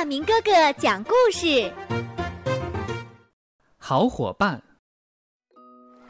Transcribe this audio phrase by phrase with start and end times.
[0.00, 1.70] 大明哥哥讲故事。
[3.76, 4.62] 好伙伴，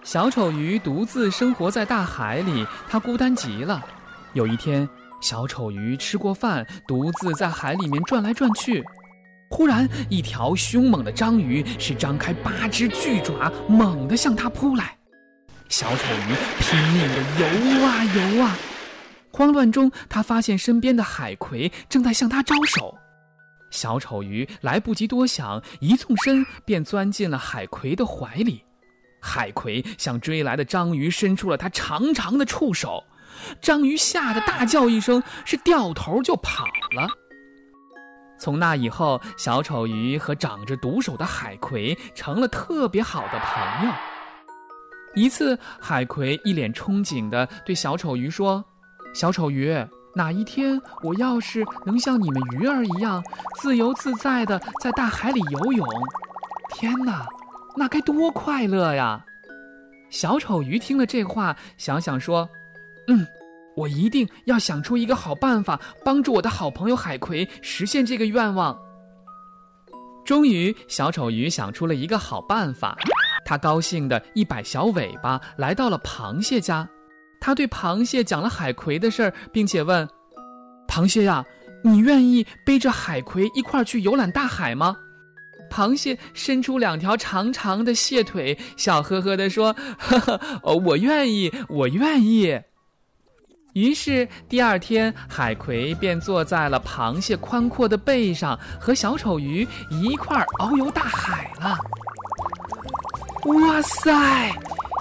[0.04, 3.84] 小丑鱼独自生活在大海里，它孤单极了。
[4.32, 4.88] 有一天，
[5.20, 8.80] 小丑鱼吃过饭，独自在海里面转来转去。
[9.50, 14.96] 忽然，一条凶猛的章鱼是张开八只巨爪，猛地向它扑来。
[15.68, 18.56] 小丑鱼拼命地游啊游啊，
[19.32, 22.96] 慌乱中，它发现身边的海葵正在向它招手。
[23.70, 28.62] 小丑鱼来不及多想，一纵身便钻进了海葵的怀里。
[29.20, 33.04] 海葵向追来的章鱼伸出了它长长的触手，
[33.60, 36.64] 章鱼吓得大叫一声，是掉头就跑
[36.94, 37.08] 了。
[38.38, 43.94] 从那以后，小丑鱼和长着毒手的海葵成了特别好的朋友。
[45.14, 48.64] 一次，海葵一脸憧憬地对小丑鱼说
[49.12, 49.76] ：“小丑鱼。”
[50.14, 53.22] 哪一天我要是能像你们鱼儿一样
[53.60, 55.86] 自由自在的在大海里游泳，
[56.74, 57.26] 天哪，
[57.76, 59.24] 那该多快乐呀！
[60.10, 62.48] 小丑鱼听了这话，想想说
[63.06, 63.24] ：“嗯，
[63.76, 68.76] 我一定要想出一个好办法，帮助我的好朋友海葵实现这个愿望。”
[70.26, 72.96] 终于，小丑鱼想出了一个好办法，
[73.44, 76.88] 他高兴的一摆小尾巴，来到了螃蟹家。
[77.40, 80.06] 他对螃蟹讲了海葵的事儿，并且问
[80.86, 81.44] ：“螃蟹呀，
[81.82, 84.96] 你愿意背着海葵一块儿去游览大海吗？”
[85.70, 92.60] 螃蟹伸出两条长长的蟹腿，笑呵呵地说：“呵呵，我愿意，我愿意。”
[93.74, 101.78] 于是第二天，海葵便坐在了螃蟹宽阔的背上，和小丑鱼一块儿遨游大海了。
[103.44, 104.50] 哇塞！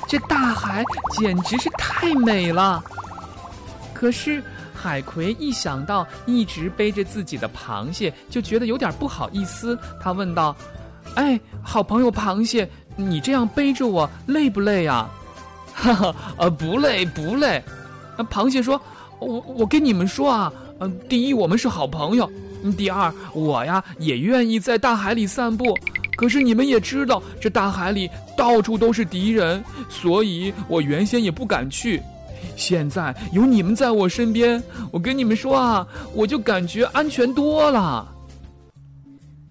[0.10, 0.84] 这大海
[1.20, 2.84] 简直是太美了。
[3.94, 4.44] 可是
[4.74, 9.78] 海葵一想到一直背着自己的螃蟹，就觉得有点不好意思。
[10.02, 10.56] 他问道
[11.14, 15.08] ：“哎，好朋友螃蟹，你这样背着我累不累呀
[15.76, 17.64] ？”“哈哈，呃，不累不累。”
[18.32, 18.82] 螃蟹说
[19.20, 22.28] ：“我我跟你们说啊，嗯，第一我们是好朋友，
[22.76, 25.78] 第二我呀也愿意在大海里散步。”
[26.20, 32.02] 可是你们也知道，这大海里到处都是敌人，所以我原先也不敢去。
[32.58, 38.06] 现在有你们在我身边，我跟你们说啊，我就感觉安全多了。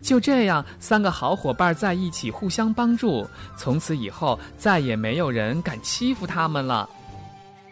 [0.02, 3.26] 就这样，三个好伙伴在一起互相帮助，
[3.56, 6.86] 从此以后再也没有人敢欺负他们了。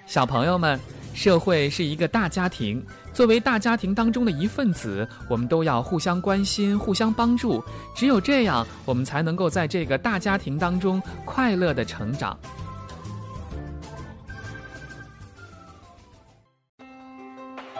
[0.07, 0.79] 小朋友们。
[1.17, 2.85] 社会是一个大家庭，
[3.15, 7.65] 作为大家庭当中的一份子，我们都要互相关心、互相帮助。
[7.95, 12.39] 只有这样，我们才能够在这个大家庭当中快乐的成长。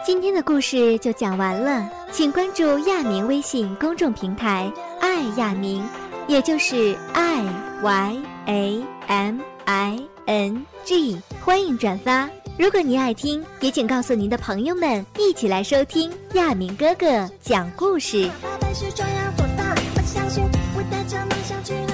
[0.03, 5.87] 今天的故事就讲完了，请关注亚明微信公众平台“爱亚明”，
[6.27, 7.43] 也就是 “i
[7.83, 8.17] y
[8.47, 18.29] a m i n g”，欢迎转发，如果您爱听，也请告诉您的朋友们一起来收听亚明哥哥讲故事。
[18.43, 20.43] 爸爸是重要伙伴，我相信
[20.75, 21.86] 我带着梦想去。